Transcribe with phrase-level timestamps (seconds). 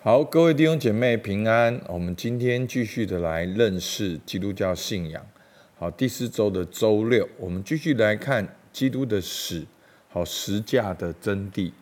[0.00, 1.80] 好，各位弟兄姐妹平安。
[1.88, 5.26] 我们今天继续的来认识基督教信仰。
[5.76, 9.66] 好，第四周的周六，我们继续来看基督的死，
[10.08, 11.72] 好，十架的真谛。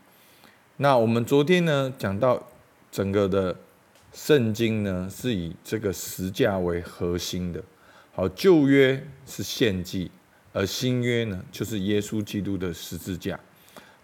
[0.78, 2.42] 那我们昨天呢讲到
[2.90, 3.54] 整个的
[4.14, 7.62] 圣经呢是以这个十架为核心的。
[8.14, 10.10] 好，旧约是献祭，
[10.54, 13.38] 而新约呢就是耶稣基督的十字架。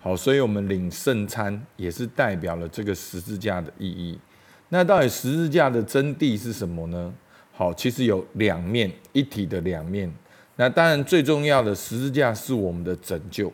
[0.05, 4.19] 好，所以我们领圣餐也是代表了这个十字架的意义。
[4.69, 7.15] 那到底十字架的真谛是什么呢？
[7.53, 10.13] 好，其实有两面，一体的两面。
[10.57, 13.53] 那当然最重要的，十字架是我们的拯救。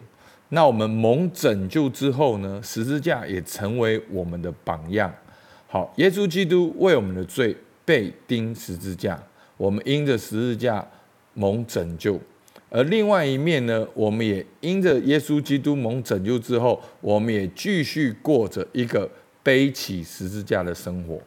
[0.48, 5.12] 那我们蒙拯救之后呢，十字架也成为我们的榜样。
[5.66, 9.22] 好，耶稣基督为我们的罪被钉十字架，
[9.58, 10.82] 我们因着十字架
[11.34, 12.18] 蒙拯救。
[12.70, 19.10] 而另外一面呢，我们也因着耶稣基督蒙拯救之后，我们也继续过着一个
[19.42, 21.18] 背起十字架的生活。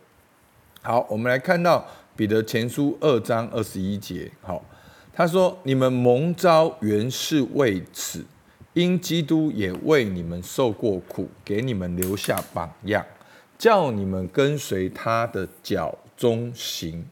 [0.84, 1.84] 好，我们来看到
[2.16, 4.30] 彼得前书二章二十一节。
[4.42, 4.64] 好，
[5.12, 8.24] 他说：“你们蒙召原是为此，
[8.74, 13.04] 因基督也为你们受过苦，给你们留下榜样，
[13.58, 17.04] 叫你们跟随他的脚踪行。”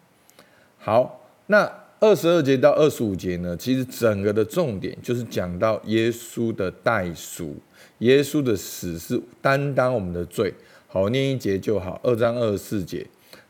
[0.77, 1.88] 好，那。
[1.99, 7.57] 二十二节到二十五节呢，其实整个的重点就是讲到耶稣的代赎，
[7.97, 10.53] 耶稣的死是担当我们的罪。
[10.87, 11.99] 好，念一节就好。
[12.01, 13.05] 二章二十四节，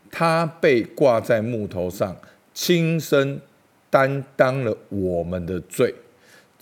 [0.09, 2.17] 他被挂在木头上，
[2.53, 3.39] 亲身
[3.89, 5.93] 担当了我们的罪，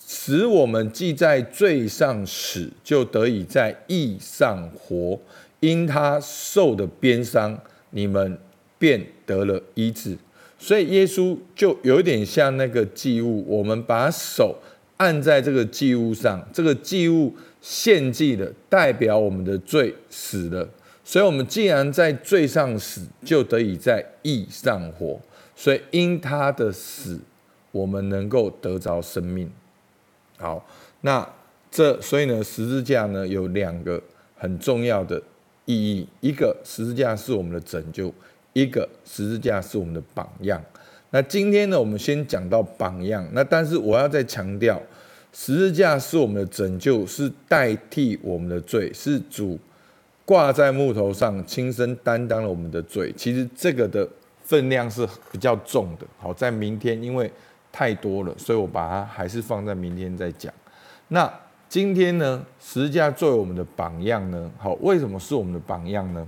[0.06, 5.18] 使我们既在罪上死，就得以在义上活。
[5.62, 7.60] 因他受的鞭伤，
[7.92, 8.38] 你们
[8.78, 10.18] 便得了医治。
[10.60, 14.56] 所以耶稣就有点像那个祭物，我们把手
[14.98, 20.68] 按在这个祭物上，这个祭物献祭的，代表我们的罪死了。
[21.04, 25.22] 所以，我们既然在罪上死，就得以在义上活。
[25.56, 27.20] 所以，因他的死，
[27.72, 29.50] 我们能够得着生命。
[30.38, 30.68] 好，
[31.02, 31.28] 那
[31.72, 34.02] 这所以呢，十字架呢有两个
[34.36, 35.22] 很重要的
[35.66, 38.14] 意义，一个十字架是我们的拯救。
[38.58, 40.60] 一个十字架是我们的榜样。
[41.12, 43.24] 那今天呢，我们先讲到榜样。
[43.34, 44.82] 那但是我要再强调，
[45.32, 49.60] 十字架是我们的拯救，是代替我们的罪，是主
[50.26, 53.14] 挂在木头上，亲身担当了我们的罪。
[53.16, 54.08] 其实这个的
[54.44, 56.08] 分量是比较重的。
[56.18, 57.32] 好，在明天因为
[57.72, 60.52] 太多了，所以我把它还是放在明天再讲。
[61.10, 61.32] 那
[61.70, 66.28] 今天呢，十字架作为我们的榜样呢，好，为什么是我们的榜样呢？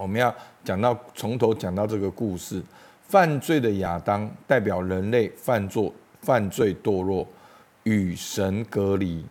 [0.00, 0.34] 我们要
[0.64, 2.62] 讲到从头讲到这个故事，
[3.06, 7.26] 犯罪的亚当代表人类犯罪、犯罪堕落，
[7.82, 9.22] 与神隔离，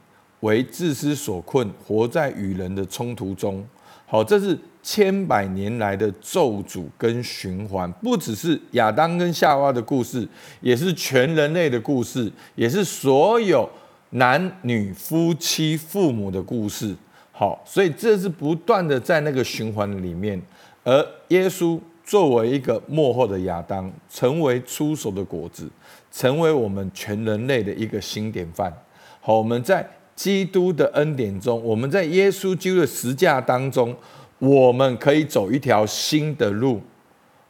[0.42, 3.66] 为自私所困，活在与人的冲突中。
[4.06, 10.28] 好，这是千百年来的咒诅跟循环，不只是亚当跟夏娃的故事，
[10.62, 13.68] 也是全人类的故事，也是所有
[14.12, 16.96] 男女夫妻父母的故事。
[17.32, 20.40] 好，所以这是不断的在那个循环里面。
[20.90, 25.70] 而耶稣作为一个幕后的亚当，成为出手的果子，
[26.12, 28.74] 成为我们全人类的一个新典范。
[29.22, 33.96] 好，我们在基督的恩典中，我们在耶稣基督的十架当中，
[34.40, 36.82] 我们可以走一条新的路，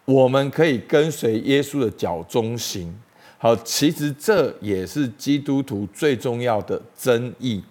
[0.03, 2.93] 我们可以跟随耶稣的脚踪行。
[3.37, 7.63] 好，其实这也是基督徒最重要的真义。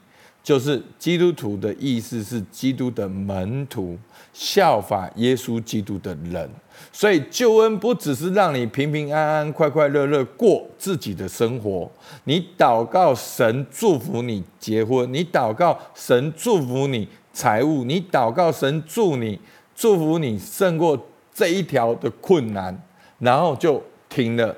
[0.43, 3.99] 就是基督徒的意思是基督的门徒，
[4.32, 6.49] 效法耶稣基督的人。
[6.91, 11.91] 所以救恩不只是让你平平安安、快快乐乐过自己的生活，
[12.25, 19.38] 你祷告神祝福你结婚，你祷告神祝福你财务，你祷告神祝你
[19.75, 20.98] 祝福你胜过
[21.34, 22.81] 这一条的困难，
[23.19, 24.56] 然后就停了。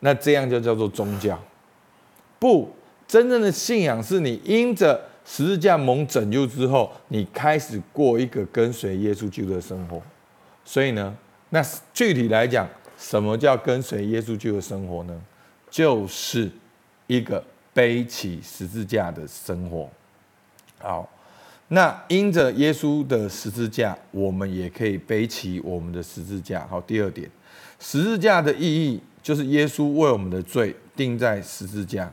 [0.00, 1.38] 那这样就叫做宗教。
[2.38, 2.70] 不，
[3.06, 5.08] 真正的信仰是你因着。
[5.32, 10.02] 十字架蒙拯救之后，你开始过一个跟随耶稣基督的生活。
[10.64, 11.16] 所以呢，
[11.50, 12.68] 那具体来讲，
[12.98, 15.22] 什么叫跟随耶稣基督的生活呢？
[15.70, 16.50] 就是
[17.06, 19.88] 一个背起十字架的生活。
[20.80, 21.08] 好，
[21.68, 26.66] 那因着耶稣的十字架，我们也可以背起我们的十字架。
[26.66, 27.30] 好，第二点，
[27.78, 32.12] 十字架的意义就是耶稣为我们的罪钉在十字架。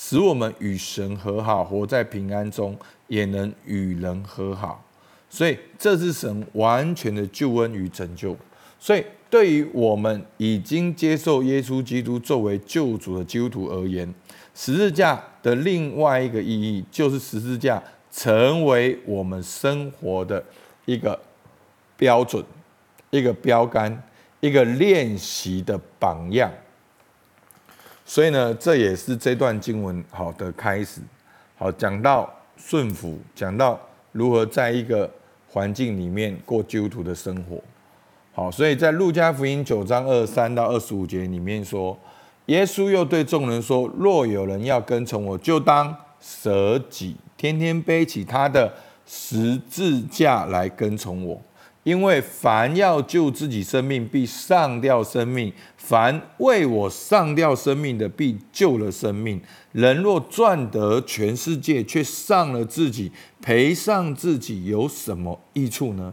[0.00, 2.78] 使我们与神和好，活在平安中，
[3.08, 4.84] 也能与人和好。
[5.28, 8.36] 所以，这是神完全的救恩与拯救。
[8.78, 14.14] 所以，对于我们已经接受耶稣基督作为救主的基督徒而言，
[14.54, 20.42] 十字架的另外一个意义，就是十字架成为我们生活的
[20.84, 21.20] 一个
[21.96, 22.42] 标准，
[23.10, 24.00] 一个标杆，
[24.38, 26.48] 一个练习的榜样。
[28.10, 31.02] 所以呢，这也是这段经文好的开始。
[31.58, 33.78] 好，讲到顺服，讲到
[34.12, 35.08] 如何在一个
[35.46, 37.62] 环境里面过基督徒的生活。
[38.32, 41.98] 好，所以在路加福音九章二三到二十五节里面说，
[42.46, 48.72] 耶稣又对众人说：“若有人要跟从我，就当舍己，天天背起他的
[49.04, 51.42] 十字架来跟从我。
[51.88, 59.40] 因为凡要救自己生命，必上掉生命；凡为我上掉生命的，必救了生命。
[59.72, 66.12] 人若赚得全世界，却上了自己，赔上自己，有什么益处呢？”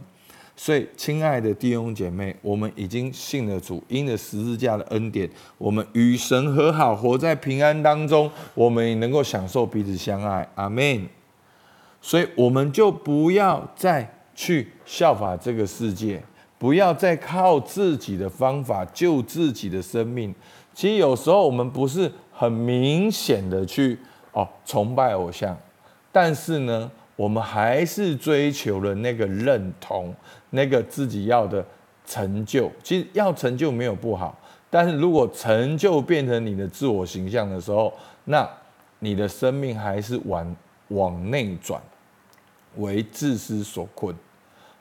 [0.56, 10.48] 所以，亲爱的弟兄姐妹，我们已经信了主，因着十字架的恩典，我们与神和好，活在平安当中，我们也能够享受彼此相爱。
[10.54, 11.06] 阿门。
[12.00, 16.22] 所以，我们就不要再去效法这个世界，
[16.56, 20.32] 不要再靠自己的方法救自己的生命。
[20.72, 23.98] 其实，有时候我们不是很明显的去
[24.30, 25.58] 哦崇拜偶像，
[26.12, 30.14] 但是呢，我们还是追求了那个认同。
[30.50, 31.62] 那个自己要的
[32.06, 34.38] 成就，其实要成就没有不好，
[34.70, 37.92] 但是如果成就变成你的自我形象的时候，
[38.24, 38.48] 那
[39.00, 40.56] 你的生命还是往
[40.88, 41.82] 往内转，
[42.76, 44.14] 为自私所困。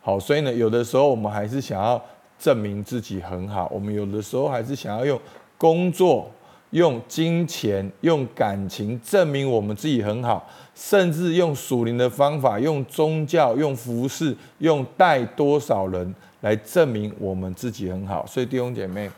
[0.06, 2.00] 好，所以呢，有的时候我们还是想要
[2.38, 5.20] 证明自己很好，我们有的时候还是想要用
[5.58, 6.30] 工作、
[6.70, 10.48] 用金钱、用感情证明我们自己很好。
[10.76, 18.24] 甚至用属灵的方法，用宗教、用服饰、用带多少人来证明我们自己很好。
[18.28, 19.10] 所以弟兄姐妹，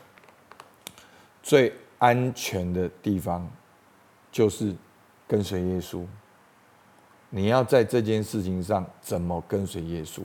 [1.42, 3.46] 最安全的地方
[4.32, 4.74] 就是
[5.26, 6.02] 跟随耶稣。
[7.28, 10.22] 你要在这件事情上怎么跟随耶稣？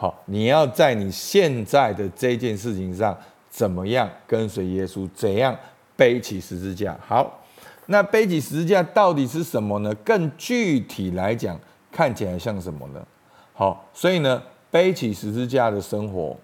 [0.00, 3.14] 好，你要在你现在的这件事情上
[3.50, 5.06] 怎么样跟随耶稣？
[5.14, 5.54] 怎样
[5.94, 6.98] 背起十字架？
[7.06, 7.38] 好。
[7.84, 9.94] 那背起十字架到底是什么呢？
[9.96, 11.60] 更具体来讲，
[11.92, 13.06] 看起来像什么呢？
[13.52, 16.34] 好，所以呢，背起十字架的生活，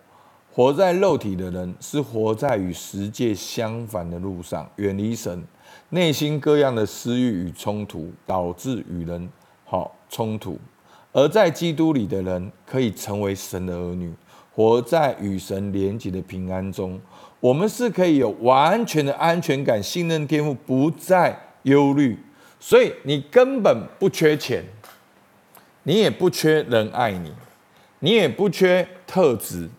[0.52, 5.42] 活在肉体的人是活在与世界相反的路上，远离神，
[5.88, 9.26] 内心各样的私欲与冲突，导致与人
[9.64, 10.58] 好冲突；
[11.16, 14.12] 而在基督里的人，可以成为神的儿女，
[14.54, 17.00] 活在与神连结的平安中。
[17.40, 22.18] 我们是可以有完全的安全感，信任天父，不再忧虑，
[22.60, 24.62] 所以你根本不缺钱，
[25.84, 27.32] 你也不缺人爱你，
[28.00, 29.70] 你也不缺特质，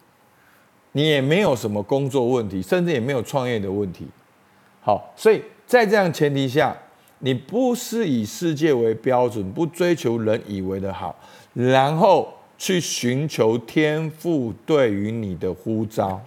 [0.94, 4.07] 你也没有什么工作问题，甚至也没有创业的问题。
[4.81, 6.75] 好，所以在这样前提下，
[7.19, 11.15] 你不是以世界为标准，不追求人以为的好，
[11.53, 16.21] 然后去寻求天父对于你的呼召。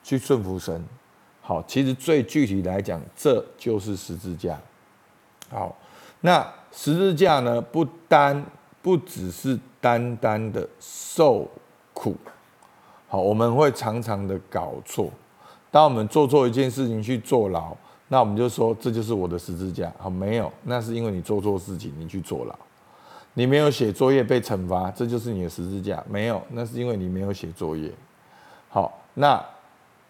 [0.00, 0.82] 去顺服神，
[1.42, 4.58] 好，其实最具体来讲，这就是十字架。
[5.50, 5.76] 好，
[6.22, 8.42] 那十字架呢，不单
[8.80, 11.46] 不只是单单的受
[11.92, 12.16] 苦，
[13.06, 15.10] 好，我们会常常的搞错。
[15.70, 17.76] 当我们做错一件事情去坐牢，
[18.08, 19.92] 那我们就说这就是我的十字架。
[19.98, 22.54] 好，没有，那是因为你做错事情，你去坐牢。
[23.34, 26.02] 你没有写作业被惩罚，这就是你的十字架。
[26.08, 27.92] 没有，那是因为你没有写作业。
[28.68, 29.44] 好，那。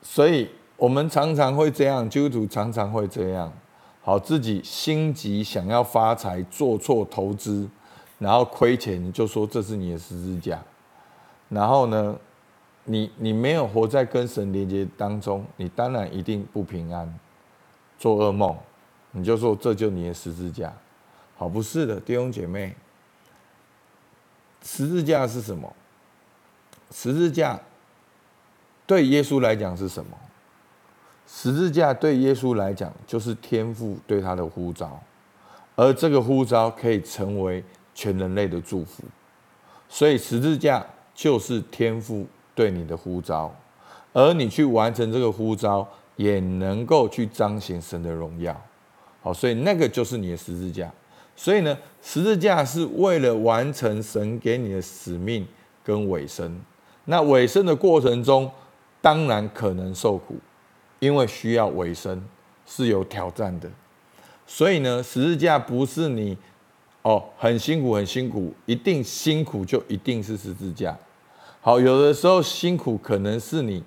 [0.00, 3.52] 所以，我们常常会这样，基督徒常常会这样，
[4.00, 7.68] 好，自己心急想要发财，做错投资，
[8.20, 10.62] 然后亏钱，就说这是你的十字架。
[11.48, 12.16] 然后呢，
[12.84, 17.12] 你你没有活在跟神连接当中，你当然一定不平安，
[17.98, 18.56] 做噩梦，
[19.10, 20.72] 你就说这就你的十字架。
[21.36, 22.74] 好，不是的，弟兄姐妹，
[24.62, 25.70] 十字架是什么？
[26.90, 27.60] 十字架。
[28.86, 30.16] 对耶稣来讲是什么？
[31.26, 34.98] 十字架对耶稣来讲就是天父对他的呼召，
[35.76, 37.62] 而这个呼召可以成为
[37.94, 39.04] 全人类的祝福，
[39.90, 43.54] 所以十字架就是天父对你的呼召，
[44.14, 45.86] 而你去完成这个呼召，
[46.18, 48.54] 也能够去彰显神的荣耀。
[49.22, 50.92] 好，所以那个就是你的十字架。
[51.34, 55.46] 所以呢，十字架是为了完成神给你的使命
[55.82, 56.60] 跟尾声。
[57.04, 58.50] 那尾声的过程中，
[59.00, 60.36] 当然可能受苦，
[60.98, 62.22] 因为需要尾声
[62.66, 63.70] 是有挑战的，
[64.46, 66.36] 所以呢，十字架不是你
[67.02, 70.98] 哦很辛苦很辛苦，一定辛苦就一定是十字架。
[71.60, 73.82] 好，有的时候辛苦可能是你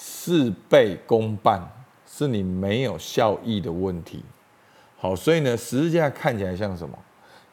[0.00, 1.60] 事倍功半，
[2.06, 4.22] 是你没有效益的问题。
[4.96, 6.96] 好，所以呢，十字架看起来像什么？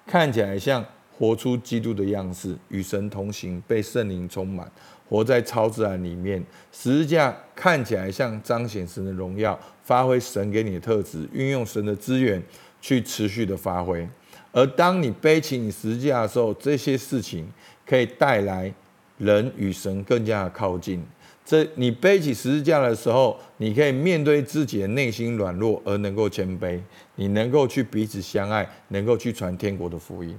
[0.06, 0.86] 看起来像
[1.18, 4.72] 活出基督的样式，与神同行，被圣灵充满。
[5.08, 6.44] 活在超自然里面。
[6.72, 12.42] 十字架看起来像彰显神的荣耀，发挥神给你的特质，运用神的资源
[12.80, 14.08] 去持续的发挥。
[14.52, 17.48] 而当你背起你十字架的时候，这些事情
[17.86, 18.74] 可以带来
[19.18, 21.06] 人与神更加的靠近。
[21.46, 26.82] 这你背起十字架的时候，你可以面对自己的内心软弱而能够谦卑，
[27.16, 30.36] 你能够去彼此相爱，能够去传天国的福音。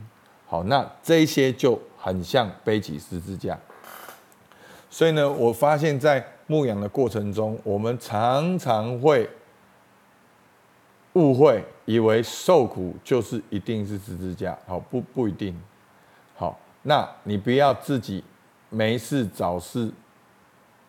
[0.46, 3.56] 好，那这些就很像背起十字架。
[4.90, 9.28] 所以呢，我发现，在牧养的过程中，我们常常会
[11.12, 14.58] 误会，以为受苦就是一定是十字架。
[14.66, 15.56] 好，不不一定。
[16.34, 18.25] 好，那你不要自己
[18.70, 19.90] 没事找事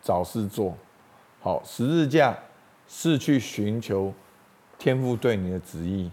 [0.07, 0.73] 找事做。
[1.41, 2.33] 好，十字架
[2.87, 4.13] 是去寻求
[4.79, 6.09] 天父对你的旨意。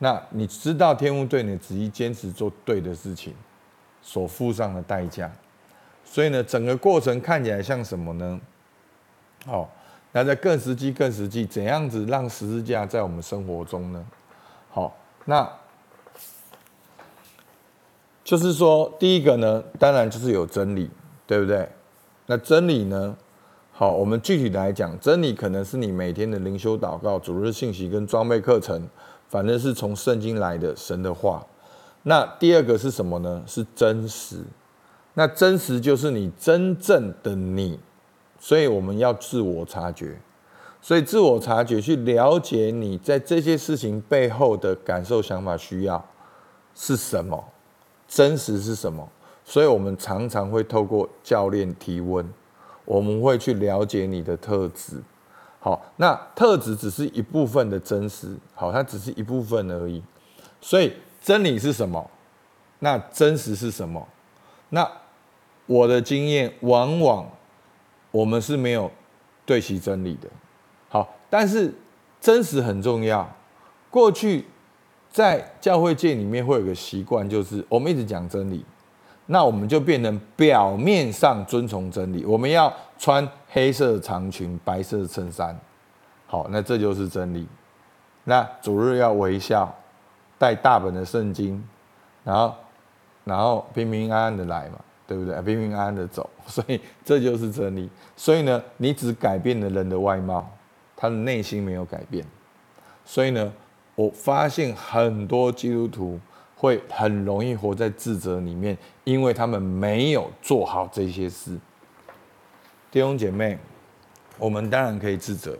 [0.00, 3.32] 那你知道天父对你的旨意，坚持做对的事情，
[4.02, 5.30] 所付上的代价。
[6.04, 8.40] 所以呢，整个过程看起来像什么呢？
[9.46, 9.70] 好，
[10.10, 14.04] 那在更实际、更实际，怎样子让十字架在我们生活中呢？
[14.68, 14.96] 好，
[15.26, 15.48] 那
[18.24, 20.90] 就是说，第一个呢，当然就是有真理，
[21.24, 21.68] 对不对？
[22.26, 23.16] 那真理呢？
[23.72, 28.88] 好，我们具体来讲，真理可能是你每天的灵修祷告、主日信息跟装备课程。
[29.28, 31.44] 反正是从圣经来的神的话。
[32.04, 33.42] 那第二个是什么呢？
[33.44, 34.36] 是真实。
[35.14, 37.80] 那真实就是你真正的你，
[38.38, 40.16] 所以我们要自我察觉。
[40.80, 46.02] 所以自我察觉，去了解你在这些事情背后的感受、想法、需要
[46.74, 47.44] 是什么，
[48.06, 49.08] 真实是什么。
[49.48, 52.28] 所以我们常常会透过教练提问，
[52.84, 55.00] 我们会去了解你的特质。
[55.60, 60.02] 好，那特质只是一部分的真实，好，它只是一部分而已。
[60.60, 62.10] 所以真理是什么？
[62.80, 64.08] 那真实是什么？
[64.70, 64.90] 那
[65.66, 67.30] 我的经验，往往
[68.10, 68.90] 我们是没有
[69.44, 70.28] 对齐真理的。
[70.88, 71.72] 好，但是
[72.20, 73.32] 真实很重要。
[73.90, 74.44] 过去
[75.10, 78.64] 在教会界里面会有个习惯，就是我们一直讲真理。
[79.28, 85.58] 那我们就变成表面上遵从真理，我们要穿黑色长裙、白色衬衫，
[86.26, 87.46] 好，那这就是真理。
[88.22, 89.74] 那主日要微笑，
[90.38, 91.60] 带大本的圣经，
[92.22, 92.54] 然后，
[93.24, 94.78] 然后平平安安的来嘛，
[95.08, 95.34] 对不对？
[95.42, 97.90] 平平安安的走， 所以这就是真理。
[98.16, 100.48] 所以呢，你只改变了人的外貌，
[100.96, 102.24] 他的内心没有改变。
[103.04, 103.52] 所以呢，
[103.96, 106.20] 我发现很多基督徒。
[106.58, 111.54] 会很容易活在自责里面，因为他们没有做好这些事。
[112.90, 113.58] 弟兄姐妹，
[114.38, 115.54] 我们当然可以自责，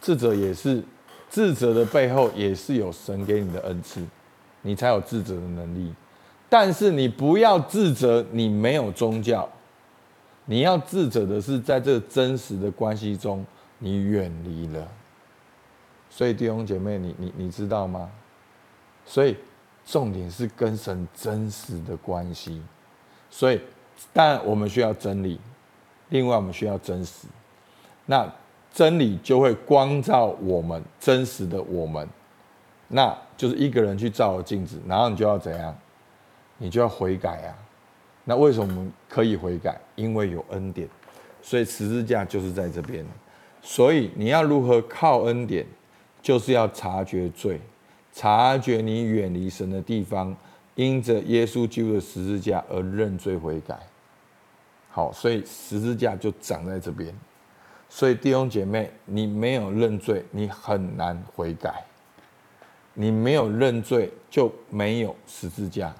[0.00, 0.82] 自责也是
[1.28, 4.02] 自责的背后也是有神给你的恩赐，
[4.62, 5.92] 你才有自责的能力。
[6.48, 9.46] 但是你不要自责，你没有宗教，
[10.46, 13.44] 你要自责的是在这个真实的关系中，
[13.78, 14.88] 你远离了。
[16.08, 18.10] 所以弟兄姐妹，你你你知道吗？
[19.04, 19.36] 所以。
[19.90, 22.62] 重点是跟神真实的关系，
[23.28, 23.60] 所以
[24.12, 25.40] 当然我们需要真理，
[26.10, 27.26] 另外我们需要真实，
[28.06, 28.32] 那
[28.72, 32.08] 真理就会光照我们真实的我们，
[32.86, 35.76] 那就是一个人去照镜子，然后你就要怎样？
[36.58, 37.50] 你就要悔改啊！
[38.24, 39.76] 那为什么我们可以悔改？
[39.96, 40.88] 因为有恩典，
[41.42, 43.04] 所以十字架就是在这边，
[43.60, 45.66] 所以你要如何靠恩典？
[46.22, 47.60] 就是要察觉罪。
[48.12, 50.36] 察觉你远离神的地方，
[50.74, 53.78] 因着耶稣基督的十字架而认罪悔改。
[54.90, 57.14] 好，所以十字架就长在这边。
[57.88, 61.84] 所以弟兄姐妹，你没有认罪，你很难悔改。
[62.94, 65.94] 你没有认罪，就没有十字架。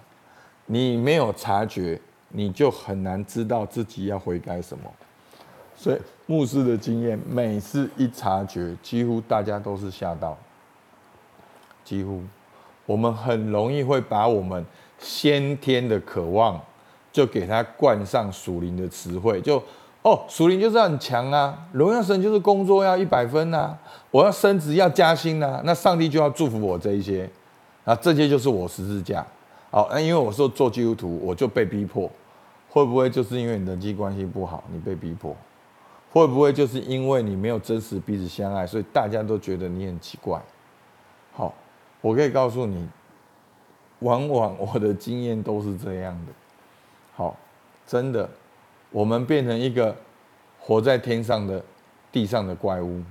[0.66, 4.84] 你没有察觉，你就很难知道自己要悔改什么。
[5.76, 10.36] 所以牧师的经验，每次一察觉，几乎大家都是吓到。
[11.84, 12.22] 几乎，
[12.86, 14.64] 我们很容易会把我们
[14.98, 16.60] 先天的渴望，
[17.12, 19.62] 就给他冠上属灵的词汇，就
[20.02, 23.76] 哦，属灵就是很强啊，荣耀神就是工作要一百分啊，
[24.10, 27.28] 我要升职要加薪啊，那上帝就要祝福我这一些，
[27.84, 29.26] 啊，这些就是我十字架。
[29.70, 32.10] 好，那因为我说做基督徒，我就被逼迫，
[32.68, 35.36] 会不会就是因为你人际关系不好，你被逼迫？
[36.12, 40.40] 会不会就是因为你没有真实彼此相爱，所以大家都觉得你很奇怪？
[41.32, 41.54] 好。
[42.00, 42.88] 我可以告诉你，
[44.00, 46.32] 往往我的经验都是这样的。
[47.14, 47.36] 好，
[47.86, 48.28] 真的，
[48.90, 49.94] 我们变成一个
[50.58, 51.62] 活在天上的、
[52.10, 53.02] 地上的怪物。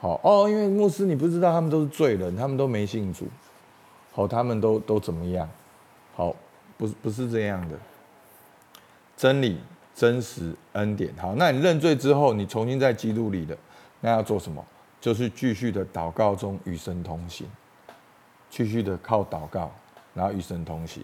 [0.00, 3.26] 好哦，因为牧师你不知道，他们都是罪人，他们都没信主。
[4.12, 5.48] 好，他们都都怎么样？
[6.14, 6.34] 好，
[6.76, 7.76] 不是不是这样的。
[9.16, 9.58] 真理
[9.94, 11.12] 真实恩典。
[11.16, 13.56] 好，那你认罪之后，你重新在基督里的，
[14.00, 14.64] 那要做什么？
[15.00, 17.46] 就是继续的祷告中与神同行，
[18.52, 19.72] 继续的靠祷告，
[20.12, 21.02] 然后与神同行。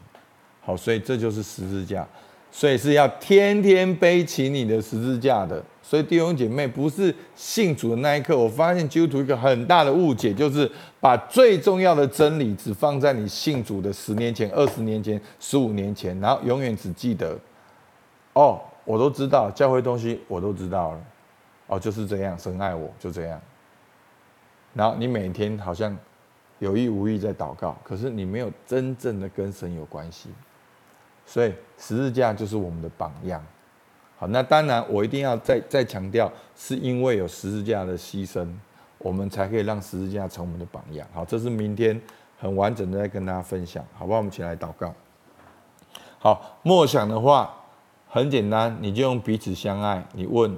[0.60, 2.06] 好，所以这就是十字架，
[2.50, 5.64] 所以是要天天背起你的十字架的。
[5.82, 17.34] 所以弟兄姐妹，不是信主的那一刻，我发现基督徒一个很大的误解，就是把最重要的真理只放在你信主的十年前、二十年前、十五年前，然后永远只记得，
[18.34, 21.00] 哦，我都知道教会东西，我都知道了，
[21.68, 23.40] 哦，就是这样，神爱我，就这样。
[24.74, 25.96] 然后你每天好像
[26.58, 30.30] 有意无意在祷告，可是你没有真正的跟神有关系。
[31.26, 33.44] 所以十字架就是我们的榜样。
[34.16, 38.48] 好，那当然我一定要再再强调，是因为有十字架的牺牲，
[38.98, 41.06] 我们才可以让十字架成我们的榜样。
[41.12, 42.00] 好，这是明天
[42.38, 44.18] 很完整的在跟大家分享，好不好？
[44.18, 44.92] 我们起来祷告。
[46.18, 47.54] 好，默想的话
[48.08, 50.02] 很简单，你就用彼此相爱。
[50.14, 50.56] 你问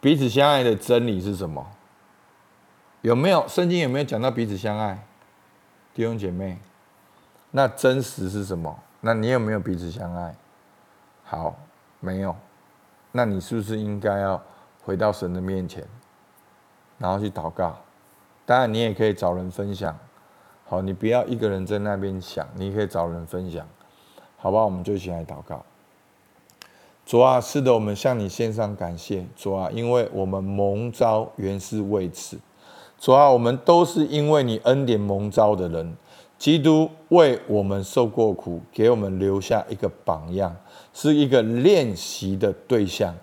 [0.00, 1.66] 彼此相爱的真理是什么？
[3.06, 5.00] 有没有圣经有没有讲到彼此相爱？
[5.94, 6.58] 弟兄姐妹，
[7.52, 8.76] 那真实是什么？
[9.00, 10.34] 那你有没有彼此相爱？
[11.22, 11.54] 好，
[12.00, 12.34] 没有，
[13.12, 14.42] 那你是不是应该要
[14.82, 15.86] 回到神的面前，
[16.98, 17.78] 然后去祷告？
[18.44, 19.96] 当然，你也可以找人分享。
[20.64, 23.64] 好，你不要一个人在那边想，你可以找人分享，
[24.36, 24.64] 好吧？
[24.64, 25.64] 我们就一起来祷告。
[27.04, 29.24] 主啊，是的，我们向你献上感谢。
[29.36, 32.40] 主啊，因为我们蒙召原是为此。
[32.98, 35.96] 主啊，我们都是因为你恩典蒙召的人。
[36.38, 40.54] 基督为我们受过苦，给我们留下一个榜样，
[40.92, 43.14] 是一个练习的对象。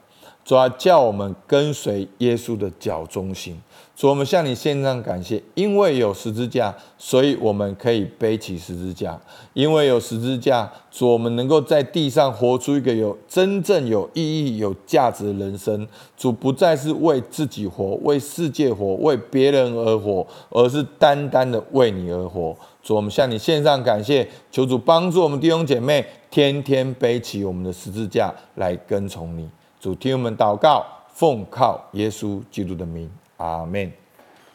[0.43, 3.61] 主要，叫我们跟随耶稣的脚中心。
[3.95, 9.17] 主，我们向你献上感谢，因为有十字架，所以我们可以背起十字架。
[9.53, 15.87] 因为有十字架，主，我们能够在地上活出一个有真正有意义、有价值的人生。
[16.17, 22.57] 主不再是为自己活、为世界活、为别人而活，而是单单的为你而活。
[22.81, 29.47] 主，我们向你献上感谢，求主帮助我们弟兄姐妹，天天背起我们的十字架来跟从你。
[29.79, 33.07] 主，听我们祷告，奉靠耶稣基督的名。
[33.43, 33.91] 阿门。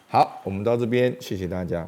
[0.09, 1.87] 好，我们到这边，谢谢大家。